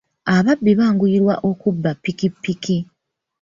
Ababbi 0.35 0.71
banguyirwa 0.79 1.35
okubba 1.49 1.91
ppikipiki. 1.97 2.77